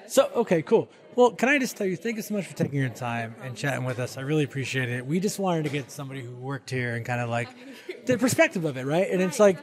[0.10, 0.90] So, okay, cool.
[1.16, 3.56] Well, can I just tell you, thank you so much for taking your time and
[3.56, 4.18] chatting with us.
[4.18, 5.06] I really appreciate it.
[5.06, 7.48] We just wanted to get somebody who worked here and kind of like
[8.06, 9.10] the perspective of it, right?
[9.10, 9.58] And it's like,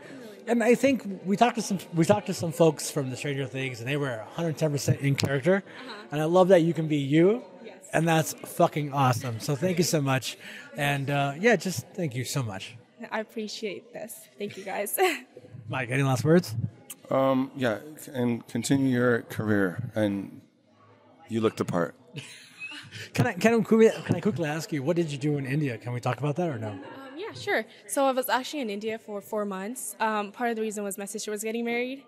[0.49, 3.47] and I think we talked to some we talked to some folks from the Stranger
[3.47, 5.63] Things, and they were 110 percent in character.
[6.11, 7.43] And I love that you can be you,
[7.93, 9.39] and that's fucking awesome.
[9.39, 10.37] So thank you so much,
[10.77, 12.75] and uh, yeah, just thank you so much.
[13.11, 14.29] I appreciate this.
[14.39, 14.99] Thank you guys.
[15.69, 16.55] Mike, any last words?
[17.11, 17.79] Um, yeah,
[18.13, 20.41] and continue your career, and
[21.29, 21.95] you looked the part.
[23.15, 25.47] Can I can I, quickly- can I quickly ask you what did you do in
[25.47, 25.79] India?
[25.79, 26.69] Can we talk about that or no?
[26.69, 26.83] Um,
[27.17, 27.65] yeah, sure.
[27.87, 29.97] So I was actually in India for four months.
[29.99, 32.05] Um, part of the reason was my sister was getting married,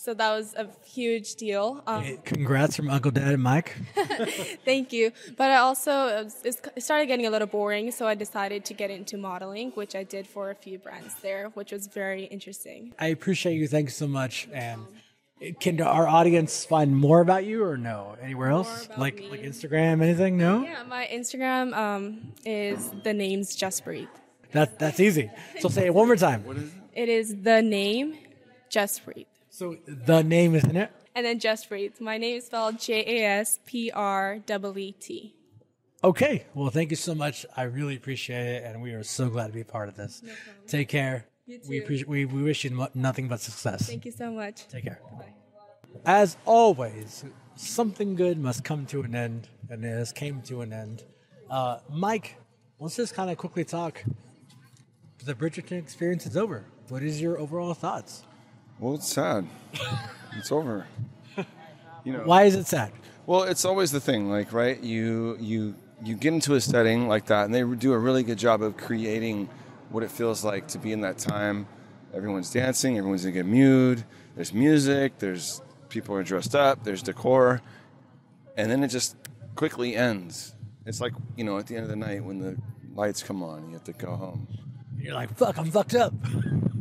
[0.00, 1.82] so that was a huge deal.
[1.86, 3.76] Um, Hey, Congrats from Uncle Dad and Mike.
[4.64, 5.10] Thank you.
[5.36, 9.16] But I also it started getting a little boring, so I decided to get into
[9.16, 12.94] modeling, which I did for a few brands there, which was very interesting.
[13.00, 13.66] I appreciate you.
[13.66, 14.48] Thanks so much.
[14.52, 14.86] And
[15.58, 18.16] can our audience find more about you or no?
[18.22, 18.86] Anywhere else?
[18.86, 19.30] about Like me?
[19.30, 20.36] like Instagram, anything?
[20.38, 20.62] No.
[20.62, 24.08] Yeah, my Instagram um, is the name's Jaspreet.
[24.52, 25.28] That that's easy.
[25.58, 26.44] So say it one more time.
[26.44, 26.78] What is it?
[26.94, 28.16] It is the name
[28.70, 29.26] Jaspreet.
[29.58, 30.92] So the name is in it.
[31.16, 32.00] And then Jaspreet.
[32.00, 35.34] My name is spelled J A S P R E E T.
[36.04, 36.44] Okay.
[36.54, 37.44] Well, thank you so much.
[37.56, 40.22] I really appreciate it, and we are so glad to be a part of this.
[40.68, 41.26] Take care.
[41.68, 42.08] We appreciate.
[42.08, 43.88] We, we wish you nothing but success.
[43.88, 44.68] Thank you so much.
[44.68, 45.00] Take care.
[45.18, 45.34] Bye.
[46.06, 47.24] As always,
[47.56, 51.02] something good must come to an end, and it has came to an end.
[51.50, 52.36] Uh, Mike,
[52.78, 54.04] let's just kind of quickly talk.
[55.24, 56.64] The Bridgerton experience is over.
[56.90, 58.22] What is your overall thoughts?
[58.78, 59.46] Well, it's sad.
[60.36, 60.86] it's over.
[62.04, 62.92] You know, Why is it sad?
[63.26, 64.80] Well, it's always the thing, like right.
[64.80, 68.38] You you you get into a setting like that, and they do a really good
[68.38, 69.48] job of creating
[69.90, 71.66] what it feels like to be in that time.
[72.14, 74.04] Everyone's dancing, everyone's in a good mood.
[74.36, 75.18] There's music.
[75.18, 75.60] There's
[75.90, 76.84] people are dressed up.
[76.84, 77.60] There's decor,
[78.56, 79.16] and then it just
[79.56, 80.54] quickly ends.
[80.86, 82.56] It's like you know, at the end of the night when the
[82.94, 84.46] lights come on, you have to go home.
[84.96, 86.14] You're like, fuck, I'm fucked up.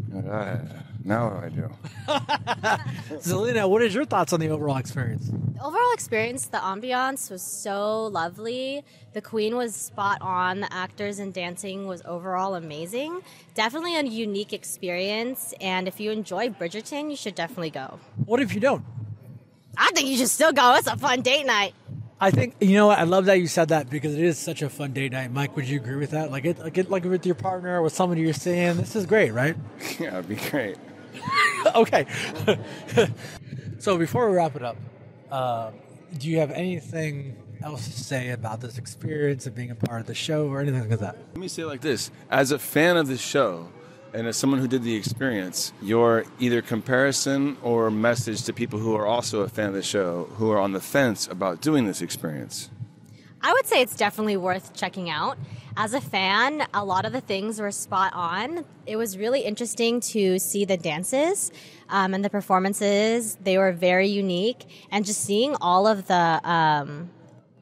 [0.10, 0.60] Like, "Ah,
[1.08, 1.70] now what do I do?
[3.20, 5.28] Zelina, what is your thoughts on the overall experience?
[5.28, 8.84] The overall experience, the ambiance was so lovely.
[9.13, 10.60] The queen was spot on.
[10.60, 13.22] The actors and dancing was overall amazing.
[13.54, 15.54] Definitely a unique experience.
[15.62, 18.00] And if you enjoy Bridgerton, you should definitely go.
[18.26, 18.84] What if you don't?
[19.78, 20.76] I think you should still go.
[20.76, 21.74] It's a fun date night.
[22.20, 24.63] I think you know what I love that you said that because it is such
[24.63, 25.32] a fun date night.
[25.32, 26.32] Mike, would you agree with that?
[26.32, 28.78] Like it, like it, like with your partner or with somebody you're seeing.
[28.78, 29.56] This is great, right?
[30.00, 30.78] yeah, it'd be great.
[31.75, 32.06] okay.
[33.80, 34.77] so before we wrap it up,
[35.32, 35.71] uh,
[36.17, 40.08] do you have anything else to say about this experience of being a part of
[40.08, 41.17] the show or anything like that?
[41.17, 43.69] Let me say it like this: as a fan of the show,
[44.13, 48.95] and as someone who did the experience, your either comparison or message to people who
[48.95, 52.01] are also a fan of the show, who are on the fence about doing this
[52.01, 52.69] experience.
[53.41, 55.38] I would say it's definitely worth checking out.
[55.76, 58.65] As a fan, a lot of the things were spot on.
[58.88, 61.52] It was really interesting to see the dances
[61.89, 63.38] um, and the performances.
[63.43, 67.12] They were very unique, and just seeing all of the um,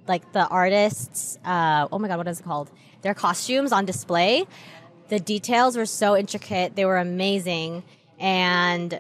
[0.07, 1.37] like the artists.
[1.43, 2.71] Uh, oh my god, what is it called?
[3.01, 4.45] Their costumes on display.
[5.09, 6.75] The details were so intricate.
[6.75, 7.83] They were amazing,
[8.17, 8.97] and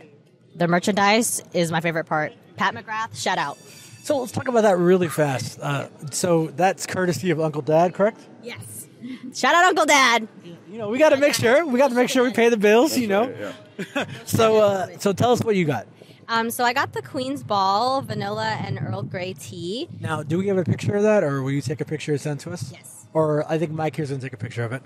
[0.55, 2.33] the merchandise is my favorite part.
[2.57, 3.57] Pat McGrath, shout out.
[4.05, 5.59] So let's talk about that really fast.
[5.59, 8.21] Uh, so that's courtesy of Uncle Dad, correct?
[8.43, 8.85] Yes.
[9.33, 10.27] Shout out Uncle Dad.
[10.43, 12.57] You know, we got to make sure we got to make sure we pay the
[12.57, 12.95] bills.
[12.95, 13.53] You know.
[13.83, 14.05] Yeah.
[14.25, 15.87] So, uh, so tell us what you got.
[16.27, 19.89] Um, so I got the Queen's Ball vanilla and Earl Grey tea.
[19.99, 22.21] Now, do we have a picture of that, or will you take a picture and
[22.21, 22.71] send to us?
[22.71, 23.07] Yes.
[23.11, 24.83] Or I think Mike here's gonna take a picture of it.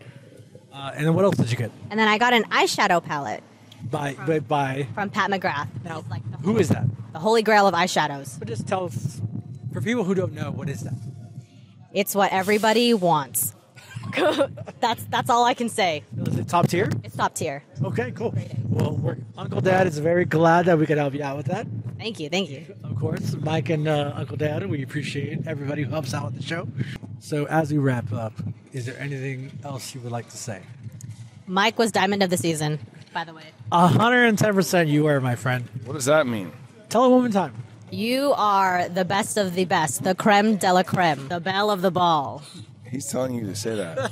[0.73, 1.71] Uh, and then what else did you get?
[1.91, 3.43] And then I got an eyeshadow palette
[3.83, 5.67] By by, by from Pat McGrath.
[5.83, 6.85] now, like who is that?
[7.13, 8.37] the holy grail of eyeshadows.
[8.39, 9.21] But just tell us,
[9.73, 10.93] for people who don't know, what is that?
[11.93, 13.55] It's what everybody wants.
[14.79, 16.03] that's that's all I can say.
[16.25, 16.89] Is it top tier?
[17.03, 17.63] It's top tier.
[17.83, 18.33] Okay, cool.
[18.67, 21.67] Well, we're, Uncle Dad is very glad that we could help you out with that.
[21.97, 22.65] Thank you, thank you.
[22.83, 26.43] Of course, Mike and uh, Uncle Dad, we appreciate everybody who helps out with the
[26.43, 26.67] show.
[27.19, 28.33] So, as we wrap up,
[28.71, 30.61] is there anything else you would like to say?
[31.45, 32.79] Mike was diamond of the season,
[33.13, 33.43] by the way.
[33.71, 35.67] 110% you are, my friend.
[35.85, 36.51] What does that mean?
[36.89, 37.53] Tell it one more time.
[37.91, 41.81] You are the best of the best, the creme de la creme, the belle of
[41.81, 42.43] the ball.
[42.89, 44.11] He's telling you to say that.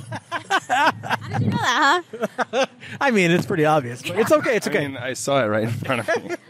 [0.68, 2.04] How did you know that,
[2.52, 2.66] huh?
[3.00, 4.56] I mean, it's pretty obvious, but it's okay.
[4.56, 4.84] It's okay.
[4.84, 6.36] I mean, I saw it right in front of me.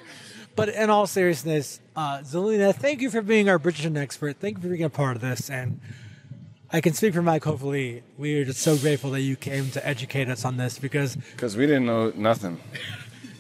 [0.57, 4.40] But in all seriousness, uh, Zelina, thank you for being our Bridgerton expert.
[4.40, 5.49] Thank you for being a part of this.
[5.49, 5.80] And
[6.71, 8.03] I can speak for Mike, hopefully.
[8.19, 11.57] We are just so grateful that you came to educate us on this because, Because
[11.57, 12.61] we didn't know nothing.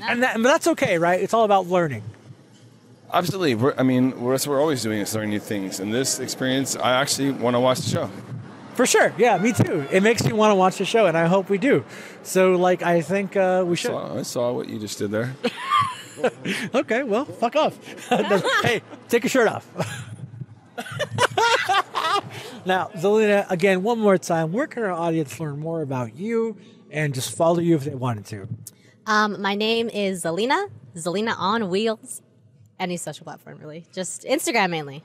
[0.00, 1.20] and, that, but that's okay, right?
[1.20, 2.02] It's all about learning.
[3.12, 3.54] Absolutely.
[3.54, 5.80] We're, I mean, we're, we're always doing is learning new things.
[5.80, 8.10] And this experience, I actually want to watch the show.
[8.74, 9.12] For sure.
[9.18, 9.86] Yeah, me too.
[9.90, 11.84] It makes me want to watch the show, and I hope we do.
[12.22, 13.90] So, like, I think uh, we should.
[13.90, 15.34] So I saw what you just did there.
[16.74, 17.78] Okay, well, fuck off.
[18.62, 19.66] hey, take your shirt off.
[22.66, 26.56] now, Zelina, again, one more time, where can our audience learn more about you
[26.90, 28.48] and just follow you if they wanted to?
[29.06, 32.22] Um, my name is Zelina, Zelina on Wheels.
[32.78, 33.86] Any social platform, really.
[33.92, 35.02] Just Instagram mainly.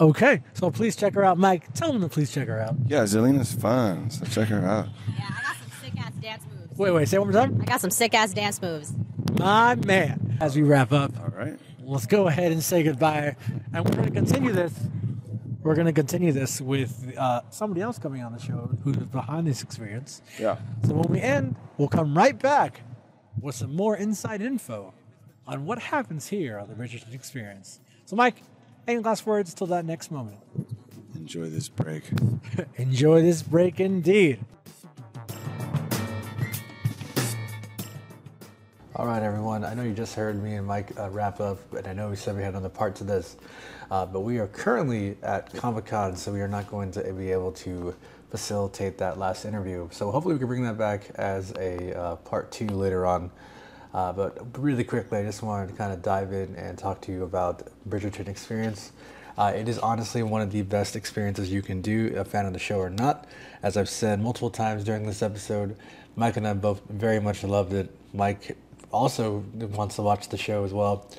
[0.00, 1.38] Okay, so please check her out.
[1.38, 2.76] Mike, tell them to please check her out.
[2.86, 4.10] Yeah, Zelina's fun.
[4.10, 4.86] So check her out.
[5.18, 6.78] Yeah, I got some sick ass dance moves.
[6.78, 7.58] Wait, wait, say one more time.
[7.60, 8.92] I got some sick ass dance moves.
[9.40, 10.36] My man.
[10.40, 11.58] As we wrap up, All right.
[11.82, 13.34] let's go ahead and say goodbye.
[13.72, 14.72] And we're going to continue this.
[15.68, 19.46] We're going to continue this with uh, somebody else coming on the show who's behind
[19.46, 20.22] this experience.
[20.38, 20.56] Yeah.
[20.86, 22.80] So when we end, we'll come right back
[23.38, 24.94] with some more inside info
[25.46, 27.80] on what happens here on the Bridgerton Experience.
[28.06, 28.36] So, Mike,
[28.86, 30.38] any last words till that next moment?
[31.14, 32.04] Enjoy this break.
[32.76, 34.40] Enjoy this break indeed.
[38.98, 39.64] All right, everyone.
[39.64, 42.16] I know you just heard me and Mike uh, wrap up, and I know we
[42.16, 43.36] said we had another part to this,
[43.92, 47.30] uh, but we are currently at Comic Con, so we are not going to be
[47.30, 47.94] able to
[48.32, 49.88] facilitate that last interview.
[49.92, 53.30] So hopefully we can bring that back as a uh, part two later on.
[53.94, 57.12] Uh, but really quickly, I just wanted to kind of dive in and talk to
[57.12, 58.90] you about Bridgerton Experience.
[59.36, 62.52] Uh, it is honestly one of the best experiences you can do, a fan of
[62.52, 63.28] the show or not.
[63.62, 65.76] As I've said multiple times during this episode,
[66.16, 67.94] Mike and I both very much loved it.
[68.12, 68.56] Mike
[68.92, 71.10] also wants to watch the show as well.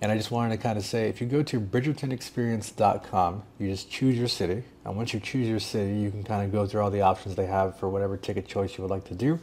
[0.00, 3.90] And I just wanted to kind of say if you go to bridgertonexperience.com, you just
[3.90, 4.62] choose your city.
[4.84, 7.34] And once you choose your city, you can kind of go through all the options
[7.34, 9.40] they have for whatever ticket choice you would like to do.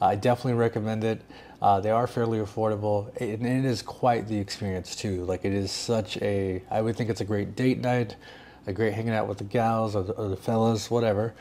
[0.00, 1.22] I definitely recommend it.
[1.62, 5.24] Uh, they are fairly affordable, and it is quite the experience too.
[5.24, 8.16] Like it is such a, I would think it's a great date night,
[8.66, 11.34] a great hanging out with the gals or the, or the fellas, whatever.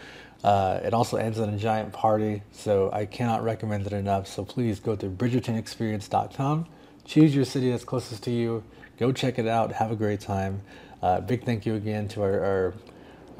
[0.43, 4.27] Uh, it also ends in a giant party, so I cannot recommend it enough.
[4.27, 6.67] So please go to bridgertonexperience.com,
[7.05, 8.63] choose your city that's closest to you,
[8.97, 10.61] go check it out, have a great time.
[11.01, 12.73] Uh, big thank you again to our, our,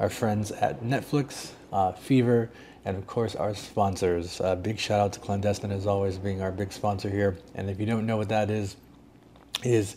[0.00, 2.50] our friends at Netflix, uh, Fever,
[2.86, 4.40] and of course our sponsors.
[4.40, 7.36] Uh, big shout out to Clandestine as always being our big sponsor here.
[7.54, 8.76] And if you don't know what that is,
[9.62, 9.96] is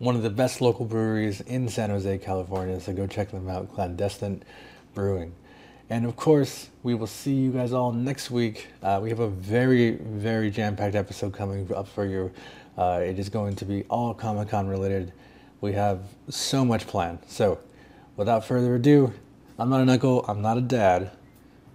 [0.00, 2.80] one of the best local breweries in San Jose, California.
[2.80, 4.42] So go check them out, Clandestine
[4.94, 5.34] Brewing.
[5.90, 8.68] And of course, we will see you guys all next week.
[8.82, 12.32] Uh, we have a very, very jam packed episode coming up for you.
[12.78, 15.12] Uh, it is going to be all Comic Con related.
[15.60, 17.18] We have so much planned.
[17.26, 17.58] So,
[18.16, 19.12] without further ado,
[19.58, 21.10] I'm not an uncle, I'm not a dad,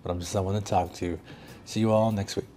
[0.02, 1.20] but I'm just someone to talk to.
[1.66, 2.55] See you all next week.